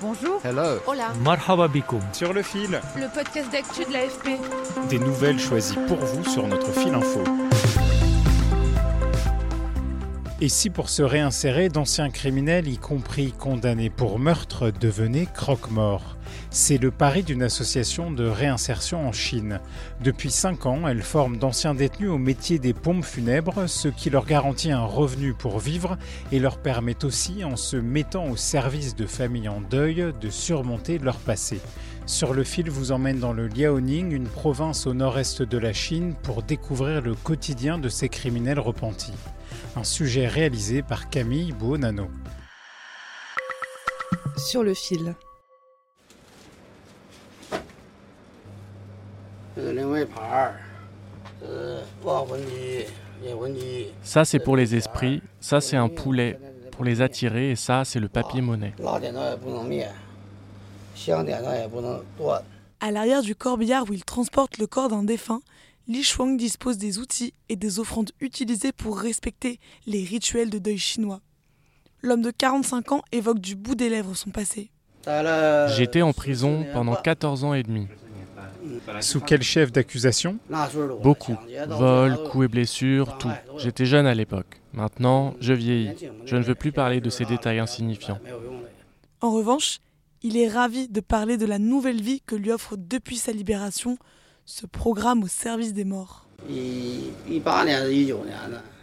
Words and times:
Bonjour. 0.00 0.40
Hello. 0.44 0.78
Hola. 0.86 1.12
Marhaba 1.24 1.66
bikoum. 1.68 2.00
Sur 2.12 2.32
le 2.32 2.42
fil, 2.42 2.80
Le 2.96 3.12
podcast 3.12 3.50
d'actu 3.50 3.84
de 3.84 3.92
l'AFP. 3.92 4.38
des 4.88 4.98
nouvelles 4.98 5.40
choisies 5.40 5.78
pour 5.88 5.96
vous 5.98 6.24
sur 6.24 6.46
notre 6.46 6.70
fil 6.72 6.94
info. 6.94 7.24
Et 10.40 10.48
si 10.48 10.70
pour 10.70 10.88
se 10.88 11.02
réinsérer, 11.02 11.68
d'anciens 11.68 12.10
criminels, 12.10 12.68
y 12.68 12.78
compris 12.78 13.32
condamnés 13.32 13.90
pour 13.90 14.20
meurtre, 14.20 14.70
devenaient 14.70 15.26
croque-morts? 15.34 16.16
C'est 16.50 16.78
le 16.78 16.90
pari 16.90 17.22
d'une 17.22 17.42
association 17.42 18.10
de 18.10 18.24
réinsertion 18.24 19.06
en 19.06 19.12
Chine. 19.12 19.60
Depuis 20.02 20.30
5 20.30 20.64
ans, 20.64 20.88
elle 20.88 21.02
forme 21.02 21.36
d'anciens 21.36 21.74
détenus 21.74 22.08
au 22.08 22.16
métier 22.16 22.58
des 22.58 22.72
pompes 22.72 23.04
funèbres, 23.04 23.66
ce 23.66 23.88
qui 23.88 24.08
leur 24.08 24.24
garantit 24.24 24.70
un 24.70 24.84
revenu 24.84 25.34
pour 25.34 25.58
vivre 25.58 25.98
et 26.32 26.38
leur 26.38 26.56
permet 26.56 27.04
aussi, 27.04 27.44
en 27.44 27.56
se 27.56 27.76
mettant 27.76 28.28
au 28.28 28.36
service 28.36 28.96
de 28.96 29.04
familles 29.04 29.50
en 29.50 29.60
deuil, 29.60 30.12
de 30.18 30.30
surmonter 30.30 30.98
leur 30.98 31.16
passé. 31.16 31.60
Sur 32.06 32.32
le 32.32 32.44
fil 32.44 32.70
vous 32.70 32.92
emmène 32.92 33.18
dans 33.18 33.34
le 33.34 33.48
Liaoning, 33.48 34.12
une 34.12 34.28
province 34.28 34.86
au 34.86 34.94
nord-est 34.94 35.42
de 35.42 35.58
la 35.58 35.74
Chine, 35.74 36.14
pour 36.22 36.42
découvrir 36.42 37.02
le 37.02 37.14
quotidien 37.14 37.78
de 37.78 37.90
ces 37.90 38.08
criminels 38.08 38.58
repentis. 38.58 39.12
Un 39.76 39.84
sujet 39.84 40.26
réalisé 40.26 40.80
par 40.82 41.10
Camille 41.10 41.52
Buonanno. 41.52 42.08
Sur 44.38 44.62
le 44.62 44.72
fil. 44.72 45.14
Ça, 54.02 54.24
c'est 54.24 54.38
pour 54.38 54.56
les 54.56 54.74
esprits, 54.74 55.22
ça, 55.40 55.60
c'est 55.60 55.76
un 55.76 55.88
poulet 55.88 56.38
pour 56.72 56.84
les 56.84 57.02
attirer, 57.02 57.50
et 57.50 57.56
ça, 57.56 57.84
c'est 57.84 58.00
le 58.00 58.08
papier-monnaie. 58.08 58.72
À 62.80 62.90
l'arrière 62.90 63.22
du 63.22 63.34
corbillard 63.34 63.90
où 63.90 63.92
il 63.92 64.04
transporte 64.04 64.58
le 64.58 64.66
corps 64.66 64.88
d'un 64.88 65.02
défunt, 65.02 65.40
Li 65.88 66.04
Shuang 66.04 66.36
dispose 66.36 66.76
des 66.76 66.98
outils 66.98 67.32
et 67.48 67.56
des 67.56 67.80
offrandes 67.80 68.10
utilisées 68.20 68.72
pour 68.72 68.98
respecter 68.98 69.58
les 69.86 70.04
rituels 70.04 70.50
de 70.50 70.58
deuil 70.58 70.78
chinois. 70.78 71.20
L'homme 72.02 72.22
de 72.22 72.30
45 72.30 72.92
ans 72.92 73.02
évoque 73.10 73.40
du 73.40 73.56
bout 73.56 73.74
des 73.74 73.88
lèvres 73.88 74.14
son 74.14 74.30
passé. 74.30 74.70
J'étais 75.76 76.02
en 76.02 76.12
prison 76.12 76.66
pendant 76.72 76.94
14 76.94 77.44
ans 77.44 77.54
et 77.54 77.62
demi. 77.62 77.88
Sous 79.00 79.20
quel 79.20 79.42
chef 79.42 79.72
d'accusation 79.72 80.38
Beaucoup. 81.02 81.36
Vol, 81.68 82.16
coups 82.30 82.44
et 82.44 82.48
blessures, 82.48 83.18
tout. 83.18 83.30
J'étais 83.56 83.86
jeune 83.86 84.06
à 84.06 84.14
l'époque. 84.14 84.60
Maintenant, 84.72 85.34
je 85.40 85.52
vieillis. 85.52 85.94
Je 86.24 86.36
ne 86.36 86.42
veux 86.42 86.54
plus 86.54 86.72
parler 86.72 87.00
de 87.00 87.10
ces 87.10 87.24
détails 87.24 87.58
insignifiants. 87.58 88.18
En 89.20 89.32
revanche, 89.32 89.78
il 90.22 90.36
est 90.36 90.48
ravi 90.48 90.88
de 90.88 91.00
parler 91.00 91.36
de 91.36 91.46
la 91.46 91.58
nouvelle 91.58 92.00
vie 92.00 92.20
que 92.24 92.34
lui 92.34 92.50
offre 92.50 92.76
depuis 92.76 93.16
sa 93.16 93.32
libération 93.32 93.98
ce 94.44 94.66
programme 94.66 95.22
au 95.22 95.28
service 95.28 95.74
des 95.74 95.84
morts. 95.84 96.28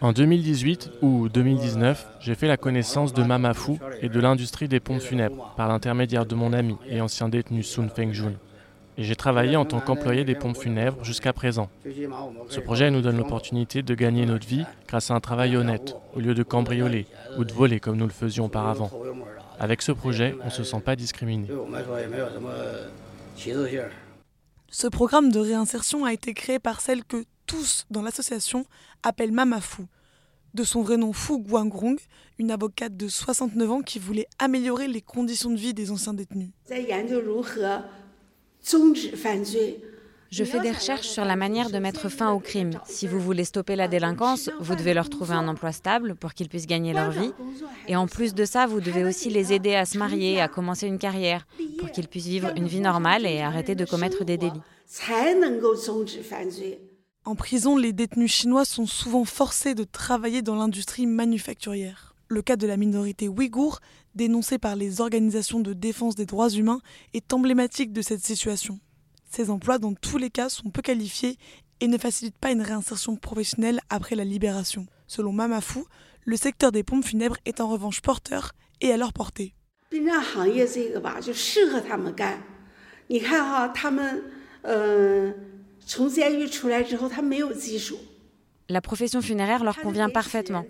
En 0.00 0.12
2018 0.12 0.90
ou 1.02 1.28
2019, 1.28 2.06
j'ai 2.20 2.34
fait 2.34 2.46
la 2.46 2.56
connaissance 2.56 3.12
de 3.12 3.22
Mamafu 3.22 3.72
et 4.02 4.08
de 4.08 4.20
l'industrie 4.20 4.68
des 4.68 4.78
pompes 4.78 5.00
funèbres 5.00 5.54
par 5.56 5.68
l'intermédiaire 5.68 6.26
de 6.26 6.34
mon 6.34 6.52
ami 6.52 6.76
et 6.88 7.00
ancien 7.00 7.28
détenu 7.28 7.62
Sun 7.62 7.88
Fengjun. 7.88 8.34
Et 8.98 9.04
j'ai 9.04 9.16
travaillé 9.16 9.56
en 9.56 9.64
tant 9.64 9.80
qu'employé 9.80 10.24
des 10.24 10.34
pompes 10.34 10.56
funèbres 10.56 11.04
jusqu'à 11.04 11.32
présent. 11.32 11.68
Ce 12.48 12.60
projet 12.60 12.90
nous 12.90 13.02
donne 13.02 13.18
l'opportunité 13.18 13.82
de 13.82 13.94
gagner 13.94 14.24
notre 14.24 14.46
vie 14.46 14.64
grâce 14.88 15.10
à 15.10 15.14
un 15.14 15.20
travail 15.20 15.56
honnête, 15.56 15.94
au 16.14 16.20
lieu 16.20 16.34
de 16.34 16.42
cambrioler 16.42 17.06
ou 17.38 17.44
de 17.44 17.52
voler 17.52 17.78
comme 17.78 17.96
nous 17.96 18.06
le 18.06 18.12
faisions 18.12 18.46
auparavant. 18.46 18.90
Avec 19.58 19.82
ce 19.82 19.92
projet, 19.92 20.34
on 20.42 20.46
ne 20.46 20.50
se 20.50 20.64
sent 20.64 20.80
pas 20.80 20.96
discriminé. 20.96 21.48
Ce 24.68 24.86
programme 24.88 25.30
de 25.30 25.38
réinsertion 25.38 26.04
a 26.04 26.12
été 26.12 26.34
créé 26.34 26.58
par 26.58 26.80
celle 26.80 27.04
que 27.04 27.24
tous 27.46 27.86
dans 27.90 28.02
l'association 28.02 28.64
appellent 29.02 29.32
Mamafu, 29.32 29.82
de 30.54 30.64
son 30.64 30.82
vrai 30.82 30.96
nom 30.96 31.12
Fu 31.12 31.38
Guangrong, 31.38 31.98
une 32.38 32.50
avocate 32.50 32.96
de 32.96 33.08
69 33.08 33.70
ans 33.70 33.82
qui 33.82 33.98
voulait 33.98 34.26
améliorer 34.38 34.88
les 34.88 35.02
conditions 35.02 35.50
de 35.50 35.56
vie 35.56 35.74
des 35.74 35.90
anciens 35.90 36.14
détenus. 36.14 36.50
Je 40.30 40.42
fais 40.42 40.58
des 40.58 40.72
recherches 40.72 41.06
sur 41.06 41.24
la 41.24 41.36
manière 41.36 41.70
de 41.70 41.78
mettre 41.78 42.08
fin 42.08 42.32
au 42.32 42.40
crime. 42.40 42.72
Si 42.84 43.06
vous 43.06 43.20
voulez 43.20 43.44
stopper 43.44 43.76
la 43.76 43.86
délinquance, 43.86 44.50
vous 44.58 44.74
devez 44.74 44.92
leur 44.92 45.08
trouver 45.08 45.34
un 45.34 45.46
emploi 45.46 45.70
stable 45.70 46.16
pour 46.16 46.34
qu'ils 46.34 46.48
puissent 46.48 46.66
gagner 46.66 46.92
leur 46.92 47.12
vie. 47.12 47.32
Et 47.86 47.94
en 47.94 48.08
plus 48.08 48.34
de 48.34 48.44
ça, 48.44 48.66
vous 48.66 48.80
devez 48.80 49.04
aussi 49.04 49.30
les 49.30 49.52
aider 49.52 49.76
à 49.76 49.84
se 49.84 49.96
marier, 49.96 50.40
à 50.40 50.48
commencer 50.48 50.88
une 50.88 50.98
carrière, 50.98 51.46
pour 51.78 51.92
qu'ils 51.92 52.08
puissent 52.08 52.26
vivre 52.26 52.50
une 52.56 52.66
vie 52.66 52.80
normale 52.80 53.24
et 53.24 53.40
arrêter 53.40 53.76
de 53.76 53.84
commettre 53.84 54.24
des 54.24 54.36
délits. 54.36 54.60
En 57.24 57.34
prison, 57.36 57.76
les 57.76 57.92
détenus 57.92 58.32
chinois 58.32 58.64
sont 58.64 58.86
souvent 58.86 59.24
forcés 59.24 59.76
de 59.76 59.84
travailler 59.84 60.42
dans 60.42 60.56
l'industrie 60.56 61.06
manufacturière. 61.06 62.15
Le 62.28 62.42
cas 62.42 62.56
de 62.56 62.66
la 62.66 62.76
minorité 62.76 63.28
ouïghour, 63.28 63.78
dénoncée 64.16 64.58
par 64.58 64.74
les 64.74 65.00
organisations 65.00 65.60
de 65.60 65.72
défense 65.72 66.16
des 66.16 66.26
droits 66.26 66.50
humains, 66.50 66.80
est 67.14 67.32
emblématique 67.32 67.92
de 67.92 68.02
cette 68.02 68.24
situation. 68.24 68.80
Ces 69.30 69.48
emplois, 69.50 69.78
dans 69.78 69.94
tous 69.94 70.18
les 70.18 70.30
cas, 70.30 70.48
sont 70.48 70.70
peu 70.70 70.82
qualifiés 70.82 71.38
et 71.80 71.86
ne 71.86 71.98
facilitent 71.98 72.38
pas 72.38 72.50
une 72.50 72.62
réinsertion 72.62 73.16
professionnelle 73.16 73.80
après 73.90 74.16
la 74.16 74.24
libération. 74.24 74.86
Selon 75.06 75.32
Mamafu, 75.32 75.80
le 76.24 76.36
secteur 76.36 76.72
des 76.72 76.82
pompes 76.82 77.04
funèbres 77.04 77.36
est 77.44 77.60
en 77.60 77.68
revanche 77.68 78.00
porteur 78.00 78.52
et 78.80 78.90
à 78.90 78.96
leur 78.96 79.12
portée. 79.12 79.54
La 88.68 88.80
profession 88.80 89.22
funéraire 89.22 89.62
leur 89.62 89.76
convient 89.76 90.08
parfaitement. 90.08 90.64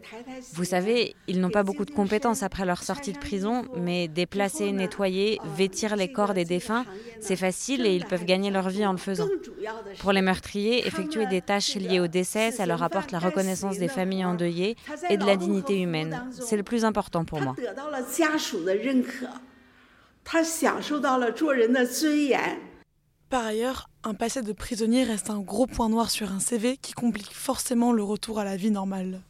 Vous 0.52 0.64
savez, 0.64 1.16
ils 1.28 1.40
n'ont 1.40 1.50
pas 1.50 1.62
beaucoup 1.62 1.86
de 1.86 1.90
compétences 1.90 2.42
après 2.42 2.66
leur 2.66 2.82
sortie 2.82 3.12
de 3.12 3.18
prison, 3.18 3.64
mais 3.76 4.06
déplacer, 4.06 4.72
nettoyer, 4.72 5.38
vêtir 5.56 5.96
les 5.96 6.12
corps 6.12 6.34
des 6.34 6.44
défunts, 6.44 6.84
c'est 7.20 7.36
facile 7.36 7.86
et 7.86 7.96
ils 7.96 8.04
peuvent 8.04 8.26
gagner 8.26 8.50
leur 8.50 8.68
vie 8.68 8.84
en 8.84 8.92
le 8.92 8.98
faisant. 8.98 9.28
Pour 10.00 10.12
les 10.12 10.20
meurtriers, 10.20 10.86
effectuer 10.86 11.26
des 11.26 11.40
tâches 11.40 11.74
liées 11.76 12.00
au 12.00 12.06
décès, 12.06 12.50
ça 12.50 12.66
leur 12.66 12.82
apporte 12.82 13.12
la 13.12 13.18
reconnaissance 13.18 13.78
des 13.78 13.88
familles 13.88 14.26
endeuillées 14.26 14.76
et 15.08 15.16
de 15.16 15.24
la 15.24 15.36
dignité 15.36 15.80
humaine. 15.80 16.22
C'est 16.30 16.56
le 16.58 16.62
plus 16.62 16.84
important 16.84 17.24
pour 17.24 17.40
moi. 17.40 17.56
Par 23.28 23.44
ailleurs, 23.44 23.88
un 24.06 24.14
passé 24.14 24.42
de 24.42 24.52
prisonnier 24.52 25.02
reste 25.02 25.30
un 25.30 25.40
gros 25.40 25.66
point 25.66 25.88
noir 25.88 26.10
sur 26.10 26.30
un 26.30 26.38
CV 26.38 26.76
qui 26.76 26.92
complique 26.92 27.32
forcément 27.32 27.92
le 27.92 28.04
retour 28.04 28.38
à 28.38 28.44
la 28.44 28.56
vie 28.56 28.70
normale. 28.70 29.20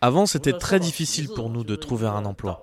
Avant, 0.00 0.26
c'était 0.26 0.54
très 0.54 0.80
difficile 0.80 1.28
pour 1.28 1.50
nous 1.50 1.62
de 1.64 1.76
trouver 1.76 2.06
un 2.08 2.24
emploi. 2.24 2.60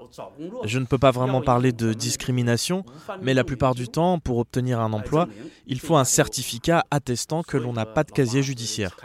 Je 0.66 0.80
ne 0.80 0.86
peux 0.86 0.98
pas 0.98 1.12
vraiment 1.12 1.42
parler 1.42 1.72
de 1.72 1.94
discrimination, 1.94 2.84
mais 3.22 3.34
la 3.34 3.44
plupart 3.44 3.76
du 3.76 3.88
temps, 3.88 4.20
pour 4.20 4.40
obtenir 4.40 4.80
un 4.82 4.92
emploi, 4.92 5.28
il 5.68 5.80
faut 5.80 5.96
un 5.96 6.04
certificat 6.04 6.86
attestant 6.92 7.44
que 7.44 7.56
l'on 7.56 7.74
n'a 7.74 7.86
pas 7.86 8.04
de 8.04 8.12
casier 8.12 8.42
judiciaire. 8.44 8.98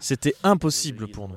C'était 0.00 0.34
impossible 0.42 1.08
pour 1.08 1.28
nous. 1.28 1.36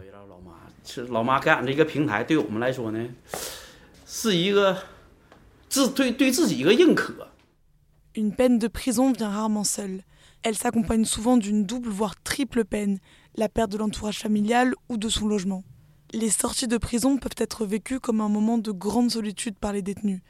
Une 8.16 8.34
peine 8.34 8.60
de 8.60 8.70
prison 8.70 9.12
vient 9.12 9.30
rarement 9.30 9.66
seule. 9.66 10.04
Elle 10.42 10.56
s'accompagne 10.56 11.04
souvent 11.04 11.36
d'une 11.36 11.66
double 11.66 11.90
voire 11.90 12.16
triple 12.24 12.64
peine, 12.64 13.00
la 13.36 13.50
perte 13.50 13.72
de 13.72 13.78
l'entourage 13.78 14.20
familial 14.20 14.74
ou 14.88 14.96
de 14.96 15.10
son 15.10 15.28
logement. 15.28 15.66
Les 16.14 16.30
sorties 16.30 16.70
de 16.70 16.78
prison 16.78 17.18
peuvent 17.18 17.36
être 17.38 17.66
vécues 17.66 18.00
comme 18.00 18.22
un 18.22 18.30
moment 18.30 18.58
de 18.58 18.72
grande 18.72 19.12
solitude 19.12 19.58
par 19.60 19.74
les 19.74 19.82
détenus. 19.82 20.22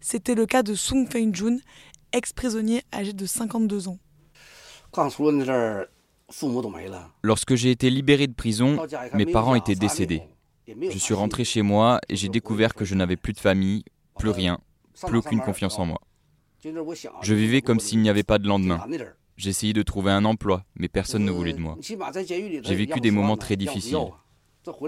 C'était 0.00 0.34
le 0.34 0.46
cas 0.46 0.64
de 0.64 0.74
Sung 0.74 1.06
Fei-jun, 1.08 1.58
ex-prisonnier 2.12 2.82
âgé 2.92 3.12
de 3.12 3.24
52 3.24 3.86
ans. 3.86 3.98
Lorsque 7.22 7.54
j'ai 7.54 7.70
été 7.70 7.88
libéré 7.88 8.26
de 8.26 8.34
prison, 8.34 8.84
mes 9.14 9.26
parents 9.26 9.54
étaient 9.54 9.76
décédés. 9.76 10.22
Je 10.66 10.98
suis 10.98 11.14
rentré 11.14 11.44
chez 11.44 11.62
moi 11.62 12.00
et 12.08 12.16
j'ai 12.16 12.28
découvert 12.28 12.74
que 12.74 12.84
je 12.84 12.96
n'avais 12.96 13.16
plus 13.16 13.32
de 13.32 13.38
famille, 13.38 13.84
plus 14.18 14.30
rien, 14.30 14.58
plus 15.06 15.18
aucune 15.18 15.40
confiance 15.40 15.78
en 15.78 15.86
moi. 15.86 16.00
Je 16.62 17.34
vivais 17.34 17.62
comme 17.62 17.80
s'il 17.80 18.00
n'y 18.00 18.10
avait 18.10 18.22
pas 18.22 18.38
de 18.38 18.48
lendemain. 18.48 18.84
J'ai 19.36 19.50
essayé 19.50 19.72
de 19.72 19.82
trouver 19.82 20.10
un 20.10 20.24
emploi, 20.24 20.64
mais 20.74 20.88
personne 20.88 21.24
ne 21.24 21.30
voulait 21.30 21.52
de 21.52 21.60
moi. 21.60 21.76
J'ai 21.80 22.74
vécu 22.74 23.00
des 23.00 23.10
moments 23.10 23.36
très 23.36 23.56
difficiles. 23.56 23.98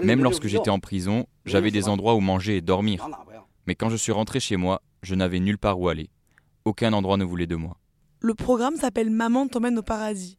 Même 0.03 0.23
lorsque 0.23 0.47
j'étais 0.47 0.69
en 0.69 0.79
prison, 0.79 1.25
j'avais 1.45 1.71
des 1.71 1.87
endroits 1.87 2.15
où 2.15 2.19
manger 2.19 2.57
et 2.57 2.61
dormir. 2.61 3.07
Mais 3.65 3.75
quand 3.75 3.89
je 3.89 3.95
suis 3.95 4.11
rentré 4.11 4.39
chez 4.39 4.57
moi, 4.57 4.81
je 5.03 5.15
n'avais 5.15 5.39
nulle 5.39 5.57
part 5.57 5.79
où 5.79 5.87
aller. 5.87 6.09
Aucun 6.65 6.93
endroit 6.93 7.17
ne 7.17 7.23
voulait 7.23 7.47
de 7.47 7.55
moi. 7.55 7.77
Le 8.19 8.35
programme 8.35 8.75
s'appelle 8.75 9.09
Maman 9.09 9.47
t'emmène 9.47 9.79
au 9.79 9.83
paradis. 9.83 10.37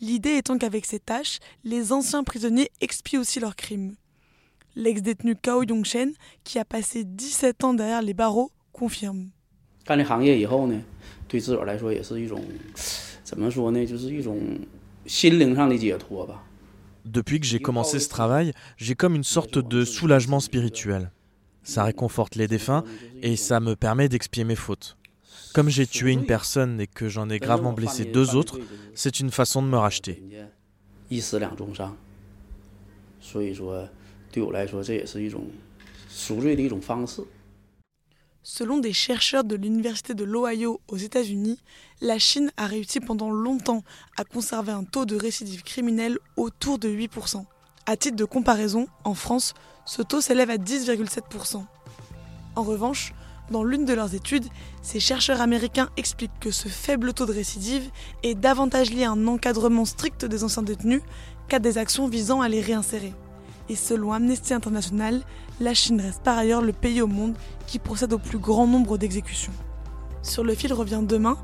L'idée 0.00 0.36
étant 0.36 0.58
qu'avec 0.58 0.84
ces 0.84 0.98
tâches, 0.98 1.38
les 1.64 1.92
anciens 1.92 2.24
prisonniers 2.24 2.70
expient 2.80 3.18
aussi 3.18 3.40
leurs 3.40 3.56
crimes. 3.56 3.94
L'ex-détenu 4.74 5.36
Kao 5.36 5.62
Yongshen, 5.62 6.12
qui 6.44 6.58
a 6.58 6.64
passé 6.64 7.04
17 7.04 7.64
ans 7.64 7.74
derrière 7.74 8.02
les 8.02 8.14
barreaux, 8.14 8.50
confirme. 8.72 9.30
Depuis 17.04 17.40
que 17.40 17.46
j'ai 17.46 17.58
commencé 17.58 17.98
ce 17.98 18.08
travail, 18.08 18.52
j'ai 18.76 18.94
comme 18.94 19.14
une 19.16 19.24
sorte 19.24 19.58
de 19.58 19.84
soulagement 19.84 20.40
spirituel. 20.40 21.10
Ça 21.64 21.84
réconforte 21.84 22.36
les 22.36 22.48
défunts 22.48 22.84
et 23.22 23.36
ça 23.36 23.60
me 23.60 23.74
permet 23.76 24.08
d'expier 24.08 24.44
mes 24.44 24.56
fautes. 24.56 24.96
Comme 25.54 25.68
j'ai 25.68 25.86
tué 25.86 26.12
une 26.12 26.26
personne 26.26 26.80
et 26.80 26.86
que 26.86 27.08
j'en 27.08 27.28
ai 27.28 27.38
gravement 27.38 27.72
blessé 27.72 28.04
deux 28.04 28.34
autres, 28.34 28.58
c'est 28.94 29.20
une 29.20 29.30
façon 29.30 29.62
de 29.62 29.68
me 29.68 29.76
racheter. 29.76 30.22
Selon 38.44 38.78
des 38.78 38.92
chercheurs 38.92 39.44
de 39.44 39.54
l'Université 39.54 40.14
de 40.14 40.24
l'Ohio 40.24 40.80
aux 40.88 40.96
États-Unis, 40.96 41.60
la 42.00 42.18
Chine 42.18 42.50
a 42.56 42.66
réussi 42.66 42.98
pendant 42.98 43.30
longtemps 43.30 43.84
à 44.16 44.24
conserver 44.24 44.72
un 44.72 44.82
taux 44.82 45.04
de 45.04 45.14
récidive 45.14 45.62
criminelle 45.62 46.18
autour 46.36 46.80
de 46.80 46.88
8%. 46.88 47.44
À 47.86 47.96
titre 47.96 48.16
de 48.16 48.24
comparaison, 48.24 48.88
en 49.04 49.14
France, 49.14 49.54
ce 49.84 50.02
taux 50.02 50.20
s'élève 50.20 50.50
à 50.50 50.56
10,7%. 50.56 51.64
En 52.56 52.62
revanche, 52.64 53.14
dans 53.52 53.62
l'une 53.62 53.84
de 53.84 53.94
leurs 53.94 54.16
études, 54.16 54.46
ces 54.82 54.98
chercheurs 54.98 55.40
américains 55.40 55.90
expliquent 55.96 56.40
que 56.40 56.50
ce 56.50 56.66
faible 56.66 57.12
taux 57.12 57.26
de 57.26 57.32
récidive 57.32 57.90
est 58.24 58.34
davantage 58.34 58.90
lié 58.90 59.04
à 59.04 59.12
un 59.12 59.28
encadrement 59.28 59.84
strict 59.84 60.24
des 60.24 60.42
anciens 60.42 60.62
détenus 60.62 61.02
qu'à 61.46 61.60
des 61.60 61.78
actions 61.78 62.08
visant 62.08 62.40
à 62.40 62.48
les 62.48 62.60
réinsérer. 62.60 63.12
Et 63.72 63.74
selon 63.74 64.12
Amnesty 64.12 64.52
International, 64.52 65.22
la 65.58 65.72
Chine 65.72 65.98
reste 65.98 66.22
par 66.22 66.36
ailleurs 66.36 66.60
le 66.60 66.74
pays 66.74 67.00
au 67.00 67.06
monde 67.06 67.34
qui 67.66 67.78
procède 67.78 68.12
au 68.12 68.18
plus 68.18 68.36
grand 68.36 68.66
nombre 68.66 68.98
d'exécutions. 68.98 69.54
Sur 70.20 70.44
le 70.44 70.54
fil 70.54 70.74
revient 70.74 71.00
demain. 71.02 71.38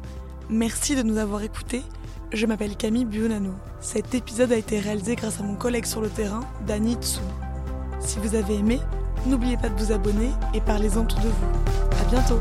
Merci 0.50 0.94
de 0.94 1.00
nous 1.00 1.16
avoir 1.16 1.40
écoutés. 1.40 1.82
Je 2.30 2.44
m'appelle 2.44 2.76
Camille 2.76 3.06
Buonanno. 3.06 3.54
Cet 3.80 4.14
épisode 4.14 4.52
a 4.52 4.58
été 4.58 4.78
réalisé 4.78 5.16
grâce 5.16 5.40
à 5.40 5.42
mon 5.42 5.54
collègue 5.54 5.86
sur 5.86 6.02
le 6.02 6.10
terrain, 6.10 6.40
Dani 6.66 6.98
Tsu. 7.00 7.20
Si 7.98 8.18
vous 8.18 8.34
avez 8.34 8.56
aimé, 8.56 8.78
n'oubliez 9.24 9.56
pas 9.56 9.70
de 9.70 9.82
vous 9.82 9.90
abonner 9.90 10.28
et 10.52 10.60
parlez-en 10.60 11.04
autour 11.04 11.20
de 11.20 11.28
vous. 11.28 11.46
À 11.98 12.10
bientôt 12.10 12.40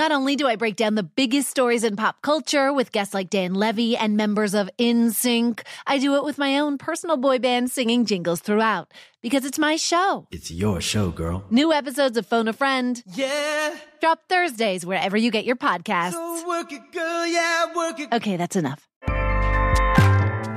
Not 0.00 0.12
only 0.12 0.34
do 0.34 0.46
I 0.48 0.56
break 0.56 0.76
down 0.76 0.94
the 0.94 1.02
biggest 1.02 1.50
stories 1.50 1.84
in 1.84 1.94
pop 1.94 2.22
culture 2.22 2.72
with 2.72 2.90
guests 2.90 3.12
like 3.12 3.28
Dan 3.28 3.52
Levy 3.52 3.98
and 3.98 4.16
members 4.16 4.54
of 4.54 4.70
InSync, 4.78 5.60
I 5.86 5.98
do 5.98 6.14
it 6.16 6.24
with 6.24 6.38
my 6.38 6.58
own 6.58 6.78
personal 6.78 7.18
boy 7.18 7.38
band 7.38 7.70
singing 7.70 8.06
jingles 8.06 8.40
throughout. 8.40 8.94
Because 9.20 9.44
it's 9.44 9.58
my 9.58 9.76
show. 9.76 10.26
It's 10.30 10.50
your 10.50 10.80
show, 10.80 11.10
girl. 11.10 11.44
New 11.50 11.70
episodes 11.70 12.16
of 12.16 12.24
Phone 12.26 12.48
a 12.48 12.54
Friend 12.54 13.02
Yeah. 13.14 13.76
drop 14.00 14.20
Thursdays 14.26 14.86
wherever 14.86 15.18
you 15.18 15.30
get 15.30 15.44
your 15.44 15.56
podcasts. 15.56 16.12
So 16.12 16.48
work 16.48 16.72
it, 16.72 16.80
girl. 16.94 17.26
Yeah, 17.26 17.74
work 17.76 18.00
it. 18.00 18.08
Okay, 18.10 18.38
that's 18.38 18.56
enough. 18.56 18.88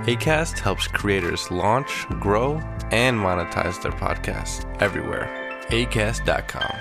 ACAST 0.08 0.58
helps 0.60 0.88
creators 0.88 1.52
launch, 1.52 2.06
grow, 2.22 2.62
and 2.92 3.20
monetize 3.20 3.82
their 3.82 3.92
podcasts 3.92 4.64
everywhere. 4.82 5.28
ACAST.com. 5.68 6.78